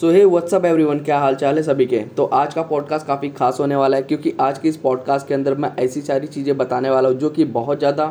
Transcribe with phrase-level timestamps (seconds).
[0.00, 1.98] सो hey WhatsApp everyone क्या हाल चाल है सभी के?
[2.16, 5.34] तो आज का पॉडकास्ट काफ़ी खास होने वाला है, क्योंकि आज के इस पॉडकास्ट के
[5.34, 8.06] अंदर मैं ऐसी सारी चीज़ें बताने वाला हूँ जो कि बहुत ज़्यादा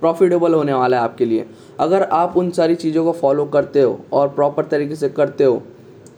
[0.00, 1.46] प्रॉफिटेबल होने वाला है आपके लिए।
[1.80, 5.62] अगर आप उन सारी चीज़ों को फॉलो करते हो और प्रॉपर तरीके से करते हो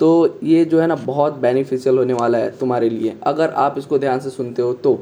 [0.01, 3.99] तो ये जो है ना बहुत बेनिफिशियल होने वाला है तुम्हारे लिए। अगर आप इसको
[3.99, 4.99] ध्यान से सुनते हो तो।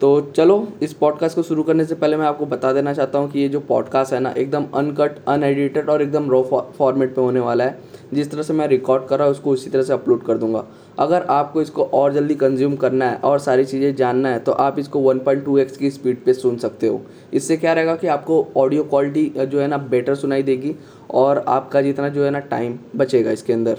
[0.00, 3.30] तो चलो, इस पॉडकास्ट को शुरू करने से पहले मैं आपको बता देना चाहता हूँ
[3.30, 6.42] कि ये जो पॉडकास्ट है ना, एकदम अनकट अनएडिटेड और एकदम रो
[6.78, 9.70] फॉर्मेट पे होने वाला है। जिस तरह से मैं रिकॉर्ड कर रहा हूँ, उसको उसी
[9.70, 10.64] तरह से अपलोड कर दूँगा।
[10.98, 14.78] अगर आपको इसको और जल्दी कंज्यूम करना है और सारी चीज़ें जानना है तो आप
[14.78, 17.00] इसको 1.2x की स्पीड पे सुन सकते हो।
[17.32, 20.74] इससे क्या रहेगा कि आपको ऑडियो क्वालिटी जो है ना बेटर सुनाई देगी
[21.12, 23.78] और आपका जितना जो है ना टाइम बचेगा इसके अंदर।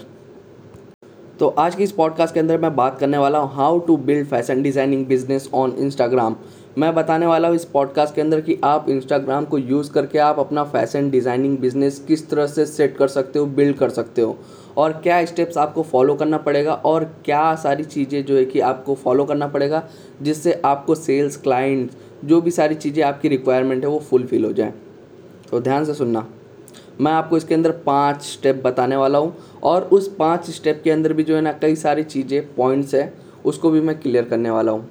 [1.39, 4.27] तो आज की इस पॉडकास्ट के अंदर मैं बात करने वाला हूँ how to build
[4.27, 6.35] fashion designing business on Instagram
[6.77, 10.39] मैं बताने वाला हूँ इस पॉडकास्ट के अंदर कि आप इंस्टाग्राम को यूज़ करके आप
[10.39, 14.37] अपना फ़ैशन डिज़ाइनिंग बिज़नेस किस तरह से सेट कर सकते हो बिल्ड कर सकते हो
[14.77, 18.95] और क्या स्टेप्स आपको फॉलो करना पड़ेगा और क्या सारी चीज़ें जो है कि आपको
[18.95, 19.83] फॉलो करना पड़ेगा
[20.21, 21.91] जिससे आपको सेल्स क्लाइंट
[22.25, 24.73] जो भी सारी चीज़ें आपकी रिक्वायरमेंट है वो फुलफ़िल हो जाए।
[25.51, 26.25] तो ध्यान से सुनना।
[27.01, 31.13] मैं आपको इसके अंदर पाँच स्टेप बताने वाला हूँ और उस पाँच स्टेप के अंदर
[31.13, 33.13] भी जो है ना कई सारी चीज़ें पॉइंट्स है,
[33.45, 34.89] उसको भी मैं क्लियर करने वाला हूँ।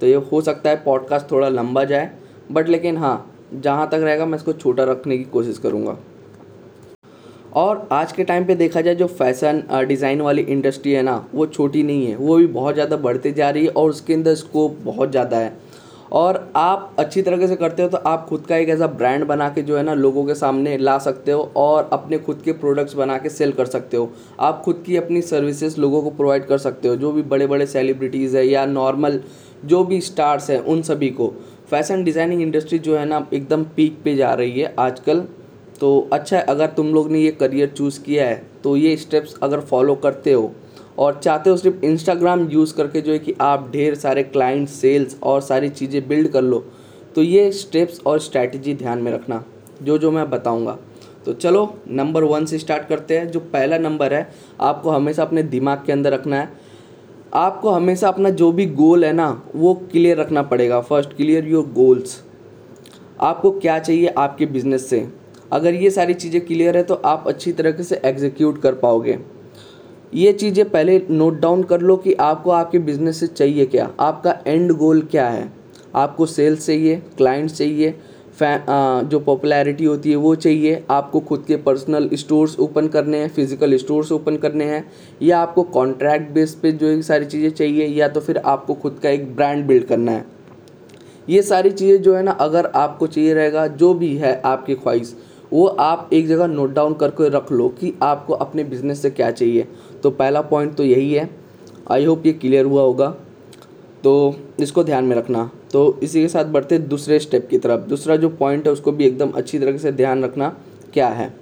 [0.00, 2.10] तो ये हो सकता है पॉडकास्ट थोड़ा लंबा जाए
[2.52, 5.96] बट लेकिन हाँ जहाँ तक रहेगा मैं इसको छोटा रखने की कोशिश करूँगा।
[7.54, 11.46] और आज के टाइम पे देखा जाए जो फ़ैशन डिज़ाइन वाली इंडस्ट्री है ना, वो
[11.46, 14.78] छोटी नहीं है, वो भी बहुत ज़्यादा बढ़ते जा रही है और उसके अंदर स्कोप
[14.82, 15.52] बहुत ज़्यादा है।
[16.12, 19.48] और आप अच्छी तरीके से करते हो तो आप खुद का एक ऐसा ब्रांड बना
[19.48, 22.94] के जो है ना लोगों के सामने ला सकते हो और अपने खुद के प्रोडक्ट्स
[22.94, 26.58] बना के सेल कर सकते हो। आप खुद की अपनी सर्विसेज़ लोगों को प्रोवाइड कर
[26.58, 29.20] सकते हो, जो भी बड़े बड़े सेलिब्रिटीज़ है या नॉर्मल
[29.64, 31.32] जो भी स्टार्स हैं उन सभी को।
[31.70, 35.24] फ़ैशन डिज़ाइनिंग इंडस्ट्री जो है ना एकदम पीक पे जा रही है आजकल।
[35.80, 39.34] तो अच्छा है, अगर तुम लोग ने ये करियर चूज़ किया है तो ये स्टेप्स
[39.42, 40.52] अगर फॉलो करते हो
[40.98, 45.16] और चाहते हो सिर्फ़ इंस्टाग्राम यूज़ करके जो है कि आप ढेर सारे क्लाइंट सेल्स
[45.22, 46.64] और सारी चीज़ें बिल्ड कर लो
[47.16, 49.42] तो ये स्टेप्स और स्ट्रैटेजी ध्यान में रखना,
[49.82, 50.76] जो जो मैं बताऊँगा।
[51.26, 54.28] तो चलो नंबर वन से स्टार्ट करते हैं, जो पहला नंबर है,
[54.60, 56.48] आपको हमेशा अपने दिमाग के अंदर रखना है।
[57.34, 61.66] आपको हमेशा अपना जो भी गोल है ना, वो क्लियर रखना पड़ेगा। फ़र्स्ट क्लियर योर
[61.72, 62.22] गोल्स
[63.20, 65.06] आपको क्या चाहिए आपके बिज़नेस से?
[65.52, 69.18] अगर ये सारी चीज़ें क्लियर है तो आप अच्छी तरीके से एग्जीक्यूट कर पाओगे।
[70.12, 74.34] ये चीज़ें पहले नोट डाउन कर लो कि आपको आपके बिज़नेस से चाहिए क्या। आपका
[74.46, 75.50] एंड गोल क्या है?
[75.94, 77.94] आपको सेल्स चाहिए क्लाइंट चाहिए
[78.40, 83.76] जो पॉपुलैरिटी होती है वो चाहिए। आपको खुद के पर्सनल स्टोर्स ओपन करने हैं फ़िज़िकल
[83.76, 84.84] स्टोर्स ओपन करने हैं,
[85.22, 89.10] या आपको कॉन्ट्रैक्ट बेस पे जो सारी चीज़ें चाहिए, या तो फिर आपको खुद का
[89.10, 90.24] एक ब्रांड बिल्ड करना है।
[91.28, 95.16] ये सारी चीज़ें जो है ना, अगर आपको चाहिए रहेगा, जो भी है आपकी ख्वाहिश
[95.52, 99.30] वो आप एक जगह नोट डाउन करके रख लो कि आपको अपने बिज़नेस से क्या
[99.30, 99.68] चाहिए।
[100.02, 101.30] तो पहला पॉइंट तो यही है।
[101.90, 103.08] आई होप ये क्लियर हुआ होगा।
[104.04, 108.16] तो इसको ध्यान में रखना। तो इसी के साथ बढ़ते दूसरे स्टेप की तरफ़। दूसरा
[108.16, 110.48] जो पॉइंट है उसको भी एकदम अच्छी तरह से ध्यान रखना
[110.94, 111.34] क्या है।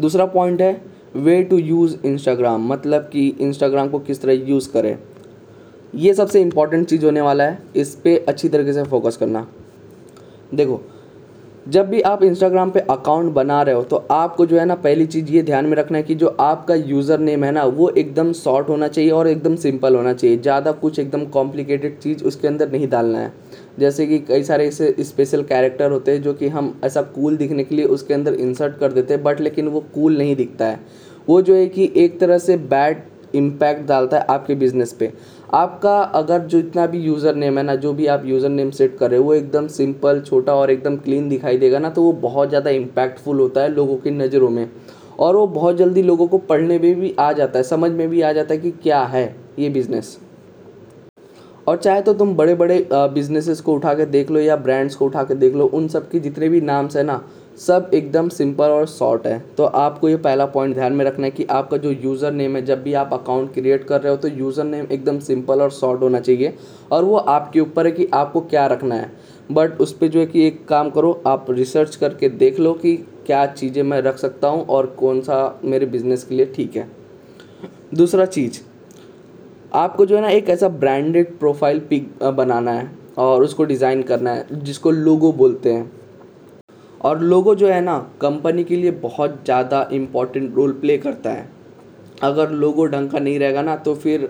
[0.00, 0.84] दूसरा पॉइंट है
[1.16, 4.98] वे टू यूज़ इंस्टाग्राम मतलब कि इंस्टाग्राम को किस तरह यूज़ करें।
[5.94, 9.46] ये सबसे इंपॉर्टेंट चीज़ होने वाला है। इस पर अच्छी तरीके से फोकस करना।
[10.54, 10.82] देखो
[11.66, 15.06] जब भी आप इंस्टाग्राम पे अकाउंट बना रहे हो तो आपको जो है ना, पहली
[15.06, 18.32] चीज़ ये ध्यान में रखना है कि जो आपका यूज़र नेम है ना, वो एकदम
[18.34, 22.70] शॉर्ट होना चाहिए और एकदम सिंपल होना चाहिए। ज़्यादा कुछ एकदम कॉम्प्लिकेटेड चीज़ उसके अंदर
[22.72, 23.32] नहीं डालना है।
[23.78, 27.64] जैसे कि कई सारे ऐसे स्पेशल कैरेक्टर होते हैं जो कि हम ऐसा कूल दिखने
[27.64, 30.80] के लिए उसके अंदर इंसर्ट कर देते हैं बट लेकिन वो कूल नहीं दिखता है।
[31.28, 33.02] वो जो है कि एक तरह से बैड
[33.34, 35.12] इम्पैक्ट डालता है आपके बिज़नेस पे।
[35.54, 39.10] आपका अगर जितना भी यूज़र नेम है ना, जो भी आप यूज़र नेम सेट कर
[39.10, 42.48] रहे हो, वो एकदम सिंपल छोटा और एकदम क्लीन दिखाई देगा ना तो वो बहुत
[42.48, 44.68] ज़्यादा इम्पैक्टफुल होता है लोगों की नज़रों में।
[45.18, 48.20] और वो बहुत जल्दी लोगों को पढ़ने में भी आ जाता है, समझ में भी
[48.20, 49.24] आ जाता है कि क्या है
[49.58, 50.18] ये बिज़नेस
[51.66, 55.06] और चाहे तो तुम बड़े बड़े बिजनेसेस को उठा के देख लो या ब्रांड्स को
[55.06, 57.20] उठा के देख लो, उन सब के जितने भी नाम्स हैं ना
[57.58, 61.30] सब एकदम सिंपल और शॉर्ट है। तो आपको ये पहला पॉइंट ध्यान में रखना है
[61.30, 64.28] कि आपका जो यूज़र नेम है, जब भी आप अकाउंट क्रिएट कर रहे हो तो
[64.30, 66.54] यूज़र नेम एकदम सिंपल और शॉर्ट होना चाहिए।
[66.92, 69.10] और वो आपके ऊपर है कि आपको क्या रखना है।
[69.50, 72.96] बट उस पर जो है कि एक काम करो, आप रिसर्च करके देख लो कि
[73.26, 76.88] क्या चीज़ें मैं रख सकता हूँ और कौन सा मेरे बिज़नेस के लिए ठीक है।
[77.94, 78.60] दूसरा चीज़,
[79.74, 84.30] आपको जो है ना एक ऐसा ब्रांडेड प्रोफ़ाइल पिक बनाना है और उसको डिज़ाइन करना
[84.30, 85.90] है, जिसको लोगो बोलते हैं।
[87.00, 91.48] और लोगो जो है ना कंपनी के लिए बहुत ज़्यादा इम्पोर्टेंट रोल प्ले करता है।
[92.22, 94.24] अगर लोगो ढंग का नहीं रहेगा ना तो फिर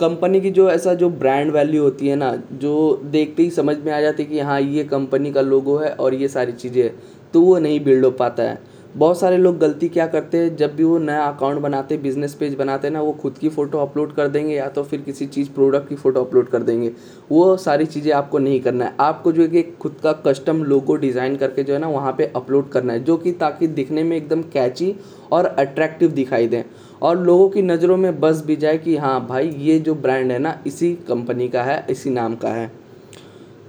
[0.00, 3.92] कंपनी की जो ऐसा जो ब्रांड वैल्यू होती है ना, जो देखते ही समझ में
[3.92, 6.90] आ जाती है कि हाँ ये कंपनी का लोगो है और ये सारी चीज़ें
[7.34, 8.58] तो वो नहीं बिल्ड हो पाता है।
[8.96, 12.54] बहुत सारे लोग गलती क्या करते हैं, जब भी वो नया अकाउंट बनाते बिज़नेस पेज
[12.54, 15.50] बनाते हैं ना, वो खुद की फ़ोटो अपलोड कर देंगे या तो फिर किसी चीज़
[15.50, 16.92] प्रोडक्ट की फ़ोटो अपलोड कर देंगे।
[17.30, 20.96] वो सारी चीज़ें आपको नहीं करना है। आपको जो है कि खुद का कस्टम लोगो
[20.96, 24.16] डिज़ाइन करके जो है ना, वहाँ पे अपलोड करना है, जो कि ताकि दिखने में
[24.16, 24.94] एकदम कैची
[25.32, 26.62] और अट्रैक्टिव दिखाई दें।
[27.02, 30.38] और लोगों की नज़रों में बस भी जाए कि हाँ भाई, ये जो ब्रांड है
[30.38, 32.70] ना, इसी कंपनी का है, इसी नाम का है।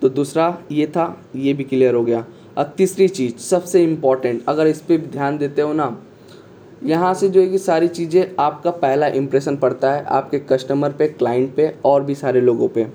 [0.01, 2.25] तो दूसरा ये था, ये भी क्लियर हो गया।
[2.57, 5.97] अब तीसरी चीज़, सबसे इंपॉर्टेंट अगर इस पर ध्यान देते हो ना,
[6.83, 11.07] यहाँ से जो है कि सारी चीज़ें आपका पहला इम्प्रेशन पड़ता है आपके कस्टमर पे
[11.09, 12.87] क्लाइंट पे और भी सारे लोगों पे।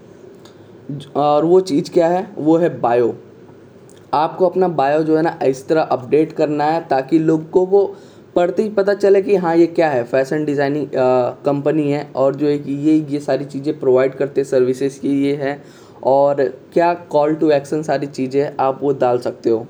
[1.17, 2.26] और वो चीज़ क्या है?
[2.38, 3.14] वो है बायो
[4.14, 7.85] आपको अपना बायो जो है ना, इस तरह अपडेट करना है ताकि लोग को वो
[8.37, 10.03] पढ़ते ही पता चले कि हाँ ये क्या है?
[10.05, 10.87] फ़ैशन डिज़ाइनिंग
[11.44, 15.35] कंपनी है और जो है कि ये ये सारी चीज़ें प्रोवाइड करते सर्विसेज़ की ये
[15.37, 15.62] है।
[16.03, 19.67] और क्या कॉल टू एक्शन सारी चीज़ें आप वो डाल सकते हो।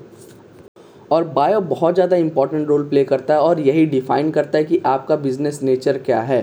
[1.11, 4.81] और बायो बहुत ज़्यादा इंपॉर्टेंट रोल प्ले करता है और यही डिफाइन करता है कि
[4.85, 6.41] आपका बिज़नेस नेचर क्या है।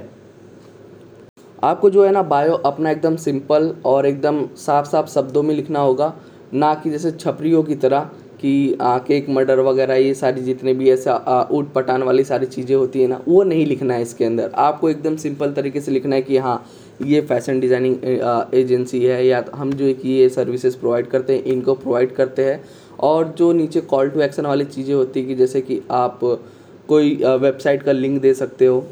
[1.62, 5.80] आपको जो है ना बायो अपना एकदम सिंपल और एकदम साफ़ साफ़ शब्दों में लिखना
[5.80, 6.14] होगा,
[6.54, 8.10] ना कि जैसे छपरियों की तरह
[8.40, 13.02] कि केक मर्डर वगैरह, ये सारी जितने भी ऐसा ऊट पटान वाली सारी चीज़ें होती
[13.02, 16.22] है ना, वो नहीं लिखना है इसके अंदर। आपको एकदम सिंपल तरीके से लिखना है
[16.22, 16.64] कि हाँ
[17.00, 21.74] ये फ़ैशन डिज़ाइनिंग एजेंसी है या हम जो कि ये सर्विसेज़ प्रोवाइड करते हैं, इनको
[21.74, 22.62] प्रोवाइड करते हैं।
[23.00, 26.20] और जो नीचे कॉल टू एक्शन वाली चीज़ें होती कि जैसे कि आप
[26.88, 28.84] कोई वेबसाइट का लिंक दे सकते हो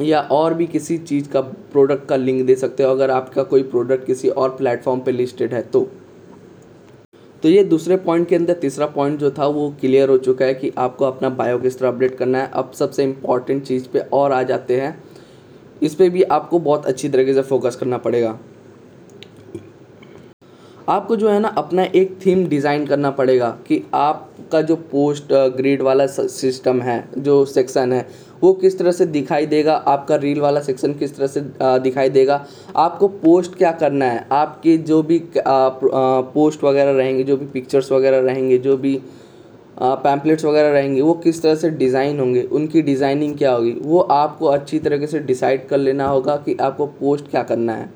[0.00, 3.62] या और भी किसी चीज़ का प्रोडक्ट का लिंक दे सकते हो। अगर आपका कोई
[3.64, 5.88] प्रोडक्ट किसी और प्लेटफॉर्म पे लिस्टेड है तो।
[7.42, 10.54] तो ये दूसरे पॉइंट के अंदर, तीसरा पॉइंट जो था, वो क्लियर हो चुका है
[10.54, 14.32] कि आपको अपना बायो किस तरह अपडेट करना है। अब सबसे इंपॉर्टेंट चीज़ पे और
[14.32, 14.98] आ जाते हैं।
[15.82, 18.38] इस पर भी आपको बहुत अच्छी तरीके से फोकस करना पड़ेगा।
[20.88, 25.82] आपको जो है ना, अपना एक थीम डिज़ाइन करना पड़ेगा कि आपका जो पोस्ट ग्रिड
[25.82, 28.06] वाला सिस्टम है, जो सेक्शन है,
[28.42, 32.44] वो किस तरह से दिखाई देगा, आपका रील वाला सेक्शन किस तरह से दिखाई देगा,
[32.76, 38.20] आपको पोस्ट क्या करना है, आपके जो भी पोस्ट वगैरह रहेंगे, जो भी पिक्चर्स वगैरह
[38.22, 39.00] रहेंगे, जो भी
[39.80, 44.46] पैम्पलेट्स वगैरह रहेंगे, वो किस तरह से डिज़ाइन होंगे, उनकी डिज़ाइनिंग क्या होगी, वो आपको
[44.48, 47.88] अच्छी तरीके से डिसाइड कर लेना होगा कि आपको पोस्ट क्या करना है।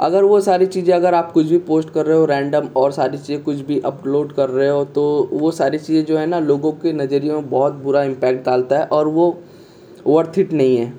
[0.00, 3.18] अगर वो सारी चीज़ें, अगर आप कुछ भी पोस्ट कर रहे हो रैंडम और सारी
[3.18, 6.72] चीज़ें कुछ भी अपलोड कर रहे हो तो वो सारी चीज़ें जो है ना, लोगों
[6.74, 9.36] के नज़रिए में बहुत बुरा इम्पैक्ट डालता है और वो
[10.06, 10.92] वर्थ इट नहीं है।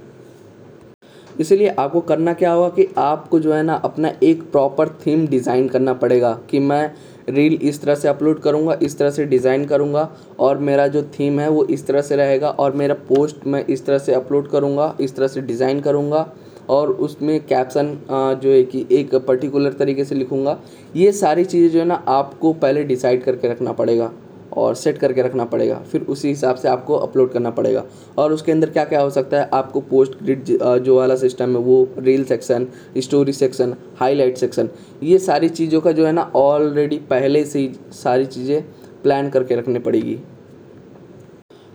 [1.39, 5.67] इसलिए आपको करना क्या होगा कि आपको जो है ना, अपना एक प्रॉपर थीम डिज़ाइन
[5.67, 6.91] करना पड़ेगा कि मैं
[7.29, 10.09] रील इस तरह से अपलोड करूँगा, इस तरह से डिज़ाइन करूँगा
[10.39, 13.85] और मेरा जो थीम है वो इस तरह से रहेगा और मेरा पोस्ट मैं इस
[13.85, 16.31] तरह से अपलोड करूँगा, इस तरह से डिज़ाइन करूँगा
[16.69, 20.57] और उसमें कैप्शन जो है कि एक पर्टिकुलर तरीके से लिखूँगा।
[20.95, 24.11] ये सारी चीज़ें जो है ना आपको पहले डिसाइड करके रखना पड़ेगा।
[24.53, 27.83] और सेट करके रखना पड़ेगा। फिर उसी हिसाब से आपको अपलोड करना पड़ेगा।
[28.17, 29.49] और उसके अंदर क्या क्या हो सकता है?
[29.53, 30.45] आपको पोस्ट ग्रिड
[30.79, 32.67] जो वाला सिस्टम है, वो reel section
[32.97, 34.69] story section highlight section
[35.03, 38.61] ये सारी चीज़ों का जो है ना ऑलरेडी पहले से ही सारी चीज़ें
[39.03, 40.19] प्लान करके रखनी पड़ेगी।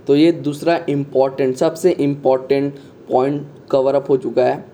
[0.06, 2.74] तो ये दूसरा इंपॉर्टेंट सबसे इंपॉर्टेंट
[3.10, 4.64] पॉइंट कवर अप हो चुका है।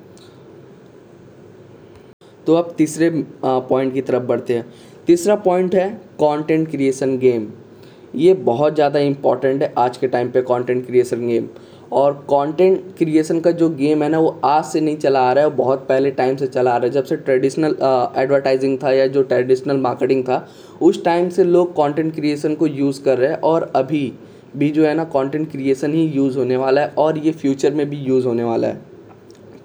[2.47, 3.11] तो अब तीसरे
[3.45, 4.65] पॉइंट की तरफ़ बढ़ते हैं।
[5.07, 5.89] तीसरा पॉइंट है
[6.21, 7.47] कंटेंट क्रिएशन गेम
[8.15, 11.47] ये बहुत ज़्यादा इंपॉर्टेंट है आज के टाइम पे कंटेंट क्रिएशन गेम
[11.93, 15.45] और कंटेंट क्रिएशन का जो गेम है ना, वो आज से नहीं चला आ रहा
[15.45, 17.77] है बहुत पहले टाइम से चला आ रहा है। जब से ट्रेडिशनल
[18.19, 20.47] एडवर्टाइजिंग था या जो ट्रेडिशनल मार्केटिंग था,
[20.81, 24.13] उस टाइम से लोग कंटेंट क्रिएशन को यूज़ कर रहे हैं और अभी
[24.57, 27.89] भी जो है ना कंटेंट क्रिएशन ही यूज़ होने वाला है और ये फ्यूचर में
[27.91, 28.81] भी यूज़ होने वाला है।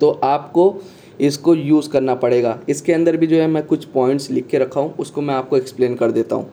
[0.01, 0.75] तो आपको
[1.19, 4.81] इसको यूज़ करना पड़ेगा। इसके अंदर भी जो है, मैं कुछ पॉइंट्स लिख के रखा
[4.81, 6.49] हूँ, उसको मैं आपको एक्सप्लेन कर देता हूँ।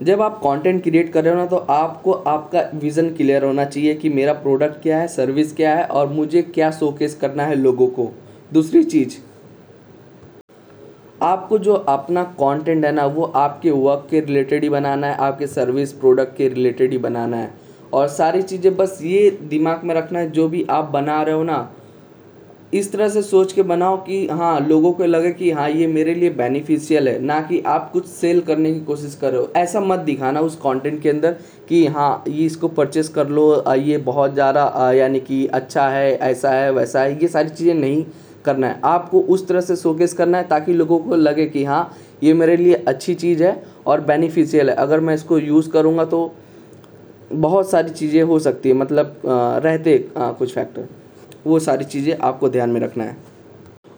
[0.00, 3.94] जब आप कंटेंट क्रिएट कर रहे हो ना तो आपको आपका विज़न क्लियर होना चाहिए
[3.94, 7.86] कि मेरा प्रोडक्ट क्या है सर्विस क्या है और मुझे क्या शोकेस करना है लोगों
[7.88, 8.08] को।
[8.52, 9.16] दूसरी चीज़,
[11.22, 15.46] आपको जो अपना कंटेंट है ना, वो आपके वर्क के रिलेटेड ही बनाना है, आपके
[15.46, 17.50] सर्विस प्रोडक्ट के रिलेटेड ही बनाना है।
[17.92, 21.42] और सारी चीज़ें बस ये दिमाग में रखना है, जो भी आप बना रहे हो
[21.42, 21.70] ना
[22.72, 26.14] इस तरह से सोच के बनाओ कि हाँ लोगों को लगे कि हाँ ये मेरे
[26.14, 30.40] लिए बेनिफिशियल है, ना कि आप कुछ सेल करने की कोशिश कर ऐसा मत दिखाना
[30.40, 31.36] उस कंटेंट के अंदर
[31.68, 36.50] कि हाँ ये इसको परचेस कर लो ये बहुत ज़्यादा यानी कि अच्छा है, ऐसा
[36.50, 38.04] है, वैसा है, ये सारी चीज़ें नहीं
[38.44, 41.90] करना है। आपको उस तरह से शोकेस करना है ताकि लोगों को लगे कि हाँ
[42.22, 46.32] ये मेरे लिए अच्छी चीज़ है और बेनिफिशियल है। अगर मैं इसको यूज़ करूँगा तो
[47.32, 50.97] बहुत सारी चीज़ें हो सकती है मतलब रहते कुछ फैक्टर
[51.48, 53.16] वो सारी चीज़ें आपको ध्यान में रखना है।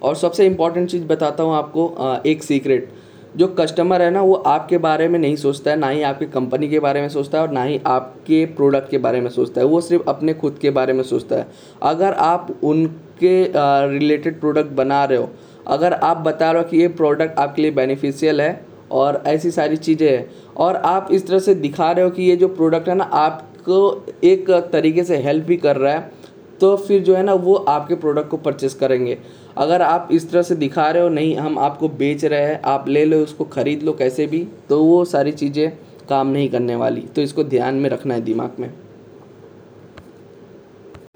[0.03, 2.89] और सबसे इंपॉर्टेंट चीज़ बताता हूँ आपको एक सीक्रेट
[3.37, 6.69] जो कस्टमर है ना, वो आपके बारे में नहीं सोचता है, ना ही आपकी कंपनी
[6.69, 9.67] के बारे में सोचता है और ना ही आपके प्रोडक्ट के बारे में सोचता है।
[9.67, 11.47] वो सिर्फ़ अपने खुद के बारे में सोचता है।
[11.83, 13.43] अगर आप उनके
[13.91, 15.29] रिलेटेड प्रोडक्ट बना रहे हो,
[15.69, 18.61] अगर आप बता रहे हो कि ये प्रोडक्ट आपके लिए बेनिफिशियल है
[18.93, 20.27] और ऐसी सारी चीज़ें हैं
[20.57, 24.05] और आप इस तरह से दिखा रहे हो कि ये जो प्रोडक्ट है ना, आपको
[24.25, 26.19] एक तरीके से हेल्प भी कर रहा है
[26.61, 29.17] तो फिर जो है ना, वो आपके प्रोडक्ट को परचेस करेंगे।
[29.57, 32.89] अगर आप इस तरह से दिखा रहे हो, नहीं, हम आपको बेच रहे हैं, आप
[32.89, 35.71] ले लो, उसको ख़रीद लो कैसे भी तो वो सारी चीज़ें
[36.09, 38.71] काम नहीं करने वाली। तो इसको ध्यान में रखना है दिमाग में।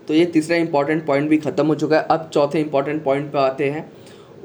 [0.08, 3.38] तो ये तीसरा इंपॉर्टेंट पॉइंट भी ख़त्म हो चुका है। अब चौथे इंपॉर्टेंट पॉइंट पर
[3.38, 3.90] आते हैं।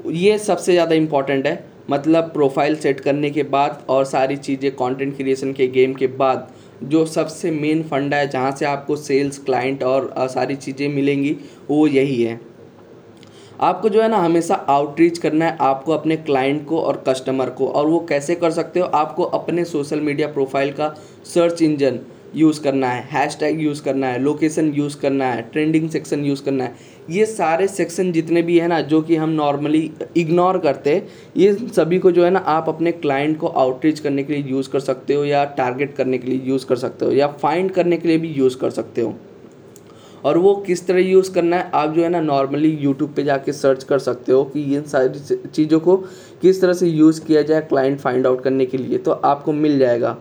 [0.06, 5.16] ये सबसे ज़्यादा इंपॉर्टेंट है। मतलब प्रोफ़ाइल सेट करने के बाद और सारी चीज़ें कंटेंट
[5.16, 6.48] क्रिएशन के गेम के बाद।
[6.82, 11.36] जो सबसे मेन फंडा है, जहाँ से आपको सेल्स क्लाइंट और सारी चीज़ें मिलेंगी,
[11.70, 12.40] वो यही है।
[13.60, 17.68] आपको जो है ना, हमेशा आउटरीच करना है आपको अपने क्लाइंट को और कस्टमर को
[17.68, 18.86] और वो कैसे कर सकते हो?
[18.86, 20.94] आपको अपने सोशल मीडिया प्रोफ़ाइल का
[21.24, 22.00] सर्च इंजन
[22.34, 26.42] यूज़ करना है हैश टैग यूज़ करना है लोकेशन यूज़ करना है ट्रेंडिंग सेक्शन यूज़
[26.44, 26.74] करना है,
[27.10, 31.02] ये सारे सेक्शन जितने भी है ना, जो कि हम नॉर्मली इग्नोर करते
[31.36, 34.70] ये सभी को जो है ना, आप अपने क्लाइंट को आउटरीच करने के लिए यूज़
[34.70, 37.96] कर सकते हो या टारगेट करने के लिए यूज़ कर सकते हो या फाइंड करने
[37.96, 39.14] के लिए भी यूज़ कर सकते हो।
[40.24, 43.52] और वो किस तरह यूज़ करना है, आप जो है ना नॉर्मली यूट्यूब पे जाके
[43.52, 45.96] सर्च कर सकते हो कि इन सारी चीज़ों को
[46.42, 49.78] किस तरह से यूज़ किया जाए क्लाइंट फाइंड आउट करने के लिए तो आपको मिल
[49.78, 50.16] जाएगा।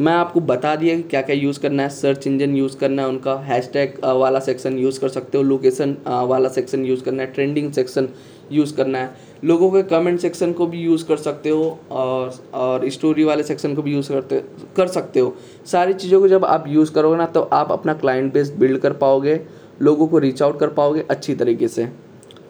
[0.00, 3.08] मैं आपको बता दिया कि क्या क्या यूज़ करना है सर्च इंजन यूज़ करना है,
[3.08, 7.72] उनका हैशटैग वाला सेक्शन यूज़ कर सकते हो लोकेशन वाला सेक्शन यूज़ करना है ट्रेंडिंग
[7.72, 8.08] सेक्शन
[8.52, 12.88] यूज़ करना है। लोगों के कमेंट सेक्शन को भी यूज़ कर सकते हो और और
[12.90, 14.42] स्टोरी वाले सेक्शन को भी यूज़ करते,
[14.76, 15.34] कर सकते हो।
[15.66, 18.92] सारी चीज़ों को जब आप यूज़ करोगे ना तो आप अपना क्लाइंट बेस बिल्ड कर
[18.94, 19.40] पाओगे,
[19.82, 21.88] लोगों को रीच आउट कर पाओगे अच्छी तरीके से।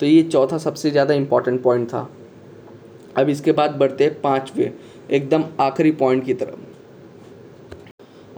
[0.01, 2.09] तो ये चौथा सबसे ज़्यादा इंपॉर्टेंट पॉइंट था।
[3.17, 4.73] अब इसके बाद बढ़ते हैं पाँचवें,
[5.11, 6.67] एकदम आखिरी पॉइंट की तरफ़।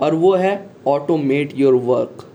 [0.00, 0.52] और वो है
[0.88, 2.26] ऑटोमेट योर वर्क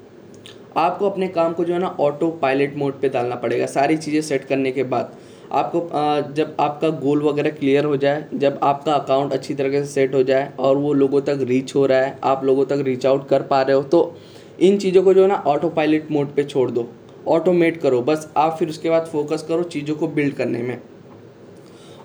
[0.78, 4.22] आपको अपने काम को जो है ना ऑटो पायलट मोड पे डालना पड़ेगा, सारी चीज़ें
[4.22, 5.12] सेट करने के बाद।
[5.54, 5.80] आपको
[6.34, 10.24] जब आपका गोल वगैरह क्लियर हो जाए, जब आपका अकाउंट अच्छी तरीके से सेट हो
[10.24, 13.42] जाए और वो लोगों तक रीच हो रहा है, आप लोगों तक रीच आउट कर
[13.44, 14.16] पा रहे हो तो
[14.60, 16.88] इन चीज़ों को जो है ना ऑटो पायलट मोड पे छोड़ दो।
[17.28, 20.78] ऑटोमेट करो, बस आप फिर उसके बाद फोकस करो चीज़ों को बिल्ड करने में।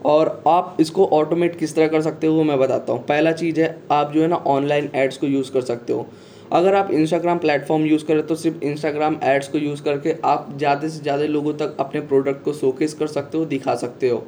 [0.05, 3.77] और आप इसको ऑटोमेट किस तरह कर सकते हो मैं बताता हूँ। पहला चीज़ है
[3.93, 6.07] आप जो है ना ऑनलाइन एड्स को यूज़ कर सकते हो।
[6.53, 10.89] अगर आप इंस्टाग्राम प्लेटफॉर्म यूज़ करें तो सिर्फ़ इंस्टाग्राम एड्स को यूज़ करके आप ज़्यादा
[10.89, 14.27] से ज़्यादा लोगों तक अपने प्रोडक्ट को शोकेस कर सकते हो दिखा सकते हो।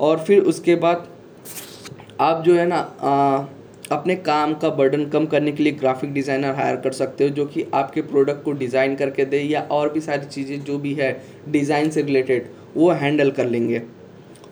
[0.00, 1.06] और फिर उसके बाद
[2.20, 3.44] आप जो है ना आ,
[3.90, 7.44] अपने काम का बर्डन कम करने के लिए ग्राफिक डिज़ाइनर हायर कर सकते हो जो
[7.46, 11.12] कि आपके प्रोडक्ट को डिज़ाइन करके दे या और भी सारी चीज़ें जो भी है
[11.48, 13.82] डिज़ाइन से रिलेटेड वो हैंडल कर लेंगे।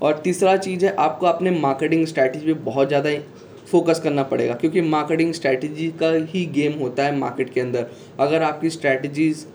[0.03, 3.11] और तीसरा चीज़ है, आपको अपने मार्केटिंग स्ट्रैटेजी पे बहुत ज़्यादा
[3.67, 7.87] फोकस करना पड़ेगा, क्योंकि मार्केटिंग स्ट्रैटेजी का ही गेम होता है मार्केट के अंदर।
[8.21, 9.47] अगर आपकी स्ट्रैटेजीज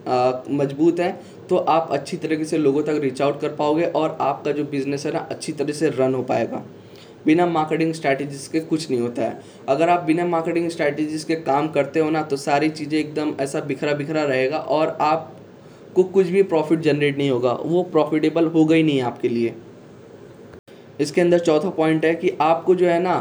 [0.50, 1.10] मज़बूत है
[1.48, 5.06] तो आप अच्छी तरीके से लोगों तक रीच आउट कर पाओगे और आपका जो बिज़नेस
[5.06, 6.62] है ना, अच्छी तरह से रन हो पाएगा।
[7.26, 11.68] बिना मार्केटिंग स्ट्रैटेजीज के कुछ नहीं होता है। अगर आप बिना मार्केटिंग स्ट्रैटेजीज के काम
[11.70, 16.42] करते हो ना तो सारी चीज़ें एकदम ऐसा बिखरा बिखरा रहेगा और आपको कुछ भी
[16.44, 19.54] प्रॉफिट जनरेट नहीं होगा। वो प्रॉफिटेबल होगा ही नहीं आपके लिए।
[21.02, 23.14] इसके अंदर चौथा पॉइंट है कि आपको जो है ना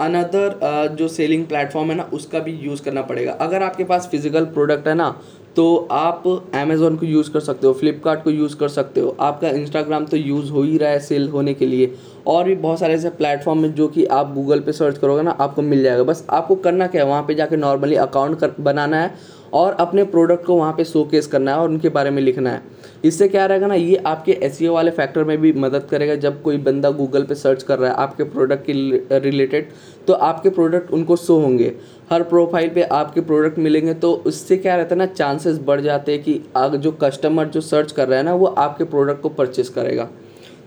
[0.00, 4.44] अनदर जो सेलिंग प्लेटफॉर्म है ना, उसका भी यूज़ करना पड़ेगा। अगर आपके पास फ़िज़िकल
[4.46, 5.14] प्रोडक्ट है ना
[5.56, 9.48] तो आप अमेज़ोन को यूज़ कर सकते हो फ्लिपकार्ट को यूज़ कर सकते हो। आपका
[9.50, 11.92] इंस्टाग्राम तो यूज़ हो ही रहा है सेल होने के लिए।
[12.26, 15.30] और भी बहुत सारे ऐसे प्लेटफॉर्म हैं जो कि आप गूगल पे सर्च करोगे ना,
[15.30, 19.00] आपको मिल जाएगा। बस आपको करना क्या है, वहाँ पे जाके नॉर्मली अकाउंट कर, बनाना
[19.02, 19.14] है
[19.54, 22.62] और अपने प्रोडक्ट को वहाँ पे शोकेस करना है और उनके बारे में लिखना है।
[23.06, 26.40] इससे क्या रहेगा ना, ये आपके एस e वाले फैक्टर में भी मदद करेगा। जब
[26.42, 29.68] कोई बंदा गूगल पे सर्च कर रहा है आपके प्रोडक्ट के रिलेटेड
[30.08, 31.72] तो आपके प्रोडक्ट उनको शो होंगे।
[32.10, 36.12] हर प्रोफ़ाइल पे आपके प्रोडक्ट मिलेंगे तो उससे क्या रहता है ना चांसेस बढ़ जाते
[36.12, 39.68] हैं कि जो कस्टमर जो सर्च कर रहा है ना, वो आपके प्रोडक्ट को परचेस
[39.68, 40.08] करेगा।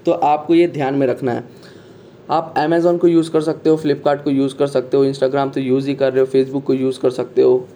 [0.05, 1.43] तो आपको ये ध्यान में रखना है।
[2.31, 5.62] आप अमेज़ोन को यूज़ कर सकते हो फ्लिपकार्ट को यूज़ कर सकते हो इंस्टाग्राम तो
[5.62, 7.67] यूज़ ही कर रहे हो फेसबुक को यूज़ कर सकते हो।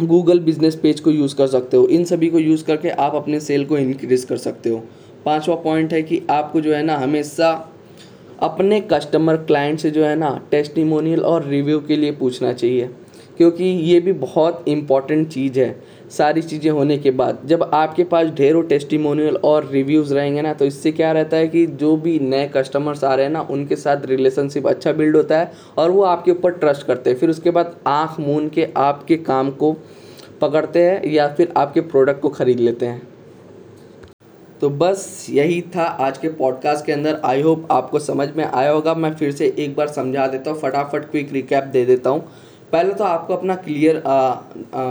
[0.00, 3.40] गूगल बिज़नेस पेज को यूज़ कर सकते हो। इन सभी को यूज़ करके आप अपने
[3.40, 4.82] सेल को इनक्रीज़ कर सकते हो।
[5.24, 7.50] पाँचवा पॉइंट है कि आपको जो है ना हमेशा
[8.42, 12.90] अपने कस्टमर क्लाइंट से जो है ना टेस्टिमोनियल और रिव्यू के लिए पूछना चाहिए।
[13.38, 15.76] क्योंकि ये भी बहुत इंपॉर्टेंट चीज़ है,
[16.10, 20.64] सारी चीज़ें होने के बाद। जब आपके पास ढेरों टेस्टिमोनियल और रिव्यूज़ रहेंगे ना तो
[20.64, 24.06] इससे क्या रहता है कि जो भी नए कस्टमर्स आ रहे हैं ना, उनके साथ
[24.06, 27.74] रिलेशनशिप अच्छा बिल्ड होता है और वो आपके ऊपर ट्रस्ट करते हैं। फिर उसके बाद
[27.86, 29.72] आँख मून के आपके काम को
[30.40, 33.02] पकड़ते हैं या फिर आपके प्रोडक्ट को ख़रीद लेते हैं।
[34.60, 38.70] तो बस यही था आज के पॉडकास्ट के अंदर। आई होप आपको समझ में आया
[38.70, 42.24] होगा। मैं फिर से एक बार समझा देता हूँ। फटाफट क्विक रिकैप दे देता हूँ।
[42.74, 44.02] पहले तो आपको अपना क्लियर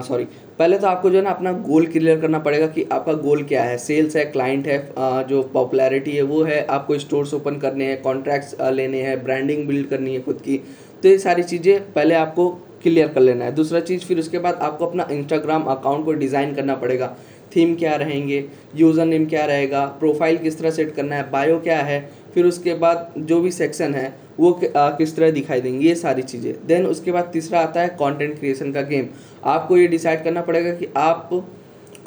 [0.08, 0.25] सॉरी
[0.60, 3.63] पहले तो आपको जो है ना अपना गोल क्लियर करना पड़ेगा कि आपका गोल क्या
[3.63, 7.86] है। सेल्स है क्लाइंट है आ, जो पॉपुलैरिटी है वो है आपको स्टोर्स ओपन करने
[7.86, 10.58] हैं कॉन्ट्रैक्ट्स लेने हैं ब्रांडिंग बिल्ड करनी है खुद की।
[11.04, 12.50] तो ये सारी चीज़ें पहले आपको
[12.84, 16.56] क्लियर कर लेना है। दूसरा चीज़ फिर उसके बाद आपको अपना इंस्टाग्राम अकाउंट को डिज़ाइन
[16.56, 17.16] करना पड़ेगा।
[17.56, 18.44] थीम क्या रहेंगे
[18.75, 22.00] यूज़र नेम क्या रहेगा प्रोफ़ाइल किस तरह सेट करना है बायो क्या है
[22.34, 26.54] फिर उसके बाद जो भी सेक्शन है वो किस तरह दिखाई देंगे, ये सारी चीज़ें।
[26.68, 29.08] देन उसके बाद तीसरा आता है कंटेंट क्रिएशन का गेम
[29.46, 31.30] आपको ये डिसाइड करना पड़ेगा कि आप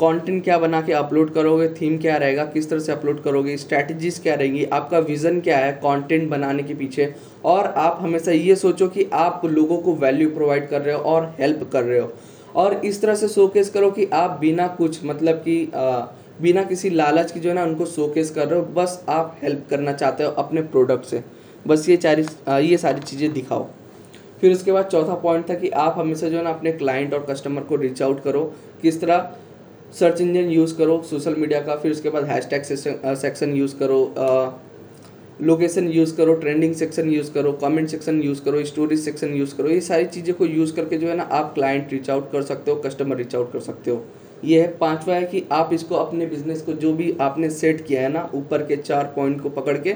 [0.00, 4.18] कंटेंट क्या बना के अपलोड करोगे थीम क्या रहेगा, किस तरह से अपलोड करोगे स्ट्रैटेजीज
[4.18, 7.14] क्या रहेंगी, आपका विज़न क्या है कंटेंट बनाने के पीछे।
[7.44, 11.34] और आप हमेशा ये सोचो कि आप लोगों को वैल्यू प्रोवाइड कर रहे हो और
[11.38, 12.12] हेल्प कर रहे हो।
[12.56, 15.70] और इस तरह से शोकेस करो कि आप बिना कुछ मतलब कि
[16.42, 19.66] बिना किसी लालच की जो है ना उनको शोकेस कर रहे हो, बस आप हेल्प
[19.70, 21.22] करना चाहते हो अपने प्रोडक्ट से।
[21.66, 22.22] बस ये चारी
[22.66, 23.66] ये सारी चीज़ें दिखाओ।
[24.40, 27.26] फिर उसके बाद चौथा पॉइंट था कि आप हमेशा जो है ना अपने क्लाइंट और
[27.30, 28.42] कस्टमर को रीच आउट करो,
[28.82, 29.30] किस तरह
[29.94, 34.58] सर्च इंजन यूज़ करो सोशल मीडिया का, फिर उसके बाद हैश टैग सेक्शन यूज़ करो
[35.40, 39.68] लोकेशन यूज़ करो ट्रेंडिंग सेक्शन यूज़ करो कमेंट सेक्शन यूज़ करो स्टोरेज सेक्शन यूज़ करो,
[39.68, 42.70] ये सारी चीज़ें को यूज़ करके जो है ना आप क्लाइंट रीच आउट कर सकते
[42.70, 44.04] हो कस्टमर रीच आउट कर सकते हो।
[44.44, 48.02] ये है पांचवा है कि आप इसको अपने बिज़नेस को जो भी आपने सेट किया
[48.02, 49.94] है ना, ऊपर के चार पॉइंट को पकड़ के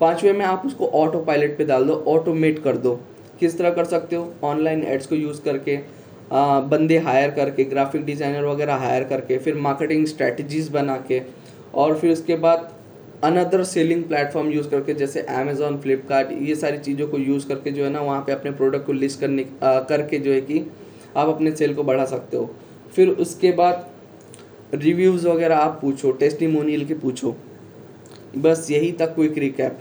[0.00, 2.94] पाँचवें में आप उसको ऑटो पायलट पे डाल दो ऑटोमेट कर दो।
[3.40, 4.32] किस तरह कर सकते हो?
[4.44, 5.78] ऑनलाइन एड्स को यूज़ करके
[6.32, 11.20] आ, बंदे हायर करके ग्राफिक डिज़ाइनर वगैरह हायर करके फिर मार्केटिंग स्ट्रैटेजीज बना के
[11.74, 12.72] और फिर उसके बाद
[13.24, 17.84] अनदर सेलिंग प्लेटफॉर्म यूज़ करके जैसे अमेज़ोन फ्लिपकार्ट ये सारी चीज़ों को यूज़ करके जो
[17.84, 20.64] है ना वहाँ पे अपने प्रोडक्ट को लिस्ट करने आ, करके जो है कि
[21.16, 22.50] आप अपने सेल को बढ़ा सकते हो।
[22.96, 23.86] फिर उसके बाद
[24.74, 27.34] रिव्यूज़ वगैरह आप पूछो टेस्टिमोनियल के पूछो।
[28.36, 29.78] बस यही था क्विक रिकैप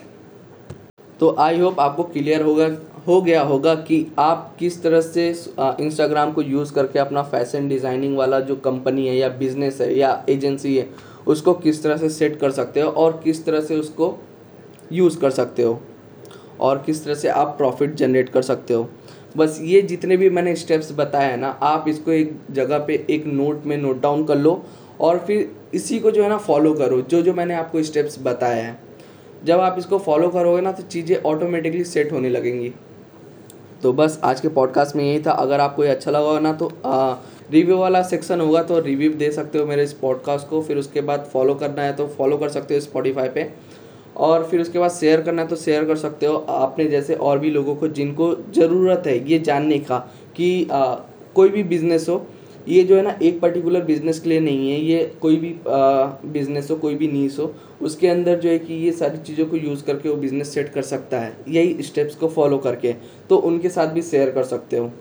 [1.19, 2.65] तो आई होप आपको क्लियर होगा,
[3.07, 5.27] हो गया होगा कि आप किस तरह से
[5.59, 10.23] इंस्टाग्राम को यूज़ करके अपना फ़ैशन डिज़ाइनिंग वाला जो कंपनी है या बिज़नेस है या
[10.29, 10.87] एजेंसी है,
[11.27, 14.15] उसको किस तरह से सेट कर सकते हो और किस तरह से उसको
[14.91, 15.79] यूज़ कर सकते हो
[16.59, 18.89] और किस तरह से आप प्रॉफिट जनरेट कर सकते हो.
[19.37, 23.25] बस ये जितने भी मैंने स्टेप्स बताए हैं ना, आप इसको एक जगह पे एक
[23.27, 24.63] नोट में नोट डाउन कर लो
[25.01, 28.61] और फिर इसी को जो है ना फॉलो करो जो जो मैंने आपको स्टेप्स बताए
[28.61, 28.79] हैं।
[29.45, 32.73] जब आप इसको फॉलो करोगे ना तो चीज़ें ऑटोमेटिकली सेट होने लगेंगी।
[33.83, 36.53] तो बस आज के पॉडकास्ट में यही था। अगर आपको ये अच्छा लगा हो ना
[36.53, 36.71] तो
[37.51, 41.01] रिव्यू वाला सेक्शन होगा तो रिव्यू दे सकते हो मेरे इस पॉडकास्ट को। फिर उसके
[41.01, 43.49] बाद फॉलो करना है तो फॉलो कर सकते हो स्पॉटीफाई पे।
[44.17, 47.39] और फिर उसके बाद शेयर करना है तो शेयर कर सकते हो आपने जैसे और
[47.39, 49.97] भी लोगों को जिनको ज़रूरत है ये जानने का
[50.35, 50.95] कि आ,
[51.35, 52.25] कोई भी बिज़नेस हो
[52.67, 56.69] ये जो है ना, एक पर्टिकुलर बिज़नेस के लिए नहीं है, ये कोई भी बिज़नेस
[56.71, 59.83] हो, कोई भी नीस हो, उसके अंदर जो है कि ये सारी चीज़ों को यूज़
[59.85, 62.93] करके वो बिज़नेस सेट कर सकता है। यही स्टेप्स को फॉलो करके
[63.29, 64.91] तो उनके साथ भी शेयर कर सकते हो।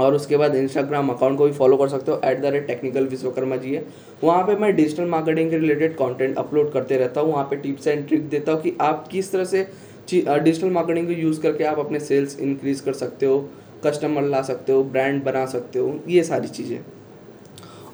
[0.00, 3.04] और उसके बाद इंस्टाग्राम अकाउंट को भी फॉलो कर सकते हो at the rate technical
[3.06, 3.84] Vishwakarma ji है।
[4.24, 7.86] वहाँ पे मैं डिजिटल मार्केटिंग के रिलेटेड कंटेंट अपलोड करते रहता हूँ, वहाँ पे टिप्स
[7.88, 9.66] एंड ट्रिक देता हूँ कि आप किस तरह से
[10.10, 13.38] डिजिटल मार्केटिंग को यूज़ करके आप अपने सेल्स इंक्रीज़ कर सकते हो।
[13.84, 16.78] कस्टमर ला सकते हो ब्रांड बना सकते हो, ये सारी चीज़ें।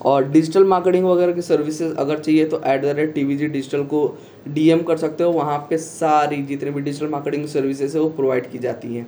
[0.00, 3.46] और डिजिटल मार्केटिंग वगैरह की सर्विसेज़ अगर चाहिए तो at the rate T V G
[3.48, 4.06] digital को
[4.48, 8.08] डी एम कर सकते हो, वहाँ पे सारी जितने भी डिजिटल मार्केटिंग सर्विसेज़ है वो
[8.10, 9.06] प्रोवाइड की जाती हैं।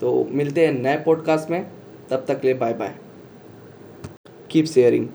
[0.00, 1.66] तो मिलते हैं नए पॉडकास्ट में,
[2.10, 2.94] तब तक ले बाय बाय
[4.50, 5.08] कीप शेयरिंग